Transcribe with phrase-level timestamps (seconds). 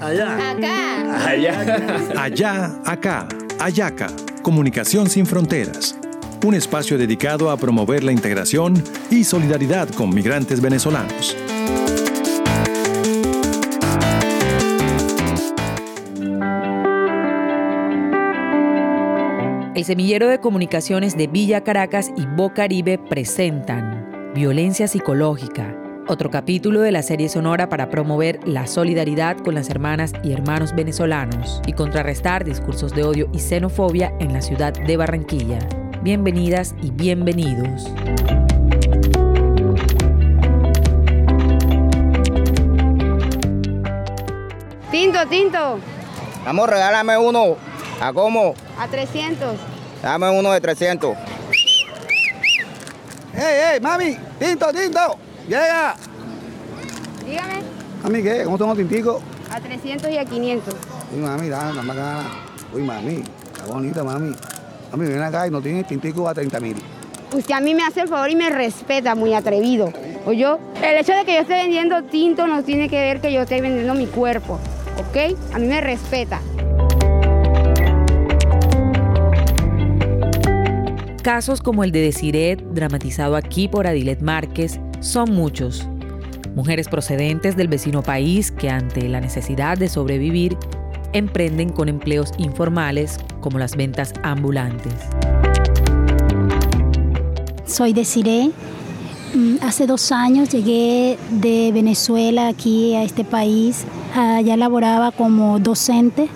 [0.00, 0.50] Allá.
[0.50, 1.26] Acá.
[1.28, 2.12] Allá.
[2.16, 3.28] Allá, acá,
[3.58, 4.08] Ayaca,
[4.42, 5.96] Comunicación sin Fronteras.
[6.44, 11.36] Un espacio dedicado a promover la integración y solidaridad con migrantes venezolanos.
[19.74, 25.74] El semillero de comunicaciones de Villa Caracas y Bocaribe presentan Violencia Psicológica,
[26.10, 30.74] otro capítulo de la serie sonora para promover la solidaridad con las hermanas y hermanos
[30.74, 35.60] venezolanos y contrarrestar discursos de odio y xenofobia en la ciudad de Barranquilla.
[36.02, 37.84] Bienvenidas y bienvenidos.
[44.90, 45.78] Tinto, tinto.
[46.44, 47.56] Vamos, regálame uno.
[48.00, 48.54] ¿A cómo?
[48.76, 49.56] A 300.
[50.02, 51.16] Dame uno de 300.
[53.32, 54.16] ¡Ey, ey, mami!
[54.40, 55.29] ¡Tinto, tinto!
[55.50, 55.96] ¡Llega!
[57.26, 57.54] Dígame.
[58.04, 58.44] Mami, ¿qué?
[58.44, 59.20] ¿Cómo son los tinticos?
[59.50, 60.74] A 300 y a 500.
[61.12, 62.22] Uy, mami, da, da más gana.
[62.72, 64.32] Uy, mami, está bonita, mami.
[64.92, 66.76] Mami, ven acá y no tienes tintico a 30 mil.
[67.32, 69.92] Usted a mí me hace el favor y me respeta, muy atrevido.
[70.24, 70.60] ¿O yo?
[70.84, 73.60] El hecho de que yo esté vendiendo tinto no tiene que ver que yo esté
[73.60, 74.60] vendiendo mi cuerpo.
[74.98, 75.36] ¿Ok?
[75.52, 76.40] A mí me respeta.
[81.24, 85.86] Casos como el de Desiret, dramatizado aquí por Adilet Márquez, son muchos.
[86.54, 90.56] Mujeres procedentes del vecino país que ante la necesidad de sobrevivir
[91.12, 94.92] emprenden con empleos informales como las ventas ambulantes.
[97.66, 98.50] Soy Desiree.
[99.34, 103.84] Mm, Hace dos años llegué de Venezuela aquí a este país.
[104.14, 106.28] Allá laboraba como docente,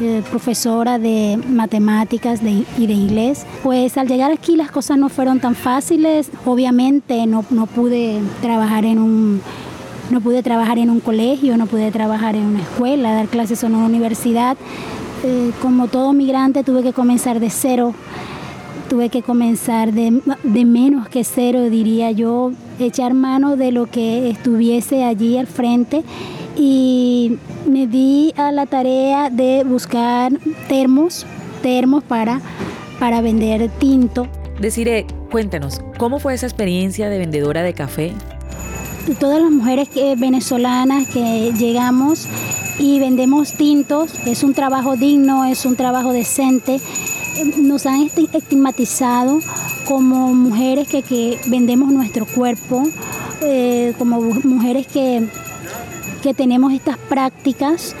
[0.00, 3.44] eh, profesora de matemáticas de- y de inglés.
[3.62, 6.30] Pues al llegar aquí las cosas no fueron tan fáciles.
[6.46, 9.40] Obviamente no, no pude trabajar en un
[10.10, 13.74] no pude trabajar en un colegio, no pude trabajar en una escuela, dar clases en
[13.74, 14.56] una universidad.
[15.22, 17.92] Eh, como todo migrante tuve que comenzar de cero
[18.88, 24.30] tuve que comenzar de, de menos que cero, diría yo, echar mano de lo que
[24.30, 26.02] estuviese allí al frente
[26.58, 30.32] y me di a la tarea de buscar
[30.68, 31.24] termos,
[31.62, 32.40] termos para,
[32.98, 34.26] para vender tinto.
[34.60, 38.12] Desiree, cuéntanos, ¿cómo fue esa experiencia de vendedora de café?
[39.20, 42.26] todas las mujeres que- venezolanas que llegamos
[42.78, 46.78] y vendemos tintos, es un trabajo digno, es un trabajo decente.
[47.56, 49.40] Nos han esti- estigmatizado
[49.86, 52.82] como mujeres que, que vendemos nuestro cuerpo,
[53.40, 55.26] eh, como mujeres que,
[56.22, 57.94] que tenemos estas prácticas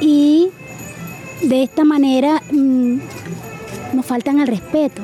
[0.00, 0.48] y
[1.42, 2.98] de esta manera mm,
[3.94, 5.02] nos faltan al respeto.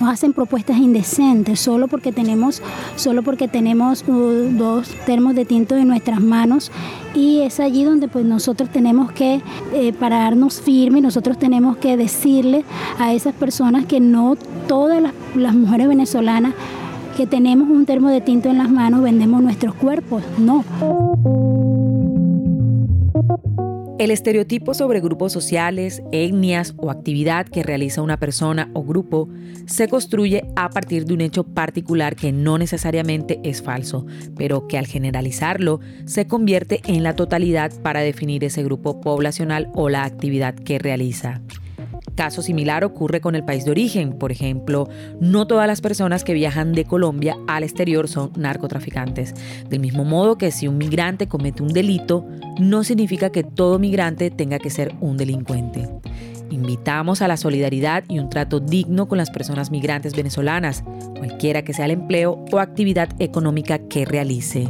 [0.00, 2.60] Nos hacen propuestas indecentes solo porque tenemos
[2.96, 6.72] solo porque tenemos uh, dos termos de tinto en nuestras manos
[7.14, 9.40] y es allí donde pues nosotros tenemos que
[9.72, 12.64] eh, pararnos firmes nosotros tenemos que decirle
[12.98, 14.36] a esas personas que no
[14.66, 16.54] todas las, las mujeres venezolanas
[17.16, 20.64] que tenemos un termo de tinto en las manos vendemos nuestros cuerpos no
[24.02, 29.28] El estereotipo sobre grupos sociales, etnias o actividad que realiza una persona o grupo
[29.66, 34.04] se construye a partir de un hecho particular que no necesariamente es falso,
[34.36, 39.88] pero que al generalizarlo se convierte en la totalidad para definir ese grupo poblacional o
[39.88, 41.40] la actividad que realiza.
[42.14, 44.12] Caso similar ocurre con el país de origen.
[44.12, 44.88] Por ejemplo,
[45.20, 49.34] no todas las personas que viajan de Colombia al exterior son narcotraficantes.
[49.68, 52.26] Del mismo modo que si un migrante comete un delito,
[52.58, 55.88] no significa que todo migrante tenga que ser un delincuente.
[56.50, 60.84] Invitamos a la solidaridad y un trato digno con las personas migrantes venezolanas,
[61.16, 64.68] cualquiera que sea el empleo o actividad económica que realice.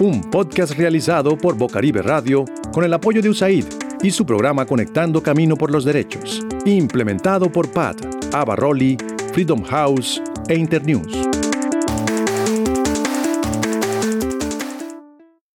[0.00, 3.66] Un podcast realizado por Bocaribe Radio con el apoyo de USAID
[4.02, 7.98] y su programa Conectando Camino por los Derechos, implementado por PAT,
[8.32, 8.96] Abarroli,
[9.34, 11.39] Freedom House e Internews.